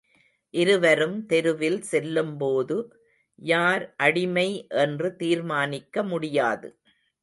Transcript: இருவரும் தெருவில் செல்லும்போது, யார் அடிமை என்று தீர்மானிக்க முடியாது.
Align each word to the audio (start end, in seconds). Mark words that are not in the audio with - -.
இருவரும் 0.53 1.25
தெருவில் 1.25 1.81
செல்லும்போது, 1.81 2.77
யார் 3.41 3.85
அடிமை 3.97 4.49
என்று 4.69 5.15
தீர்மானிக்க 5.15 6.03
முடியாது. 6.03 6.69